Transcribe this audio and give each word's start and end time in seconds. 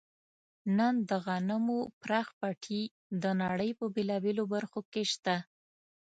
نن 0.77 0.93
د 1.09 1.11
غنمو 1.25 1.79
پراخ 2.01 2.27
پټي 2.39 2.81
د 3.23 3.23
نړۍ 3.41 3.71
په 3.79 3.85
بېلابېلو 3.95 4.43
برخو 4.53 4.79
کې 4.91 5.03
شته. 5.13 5.35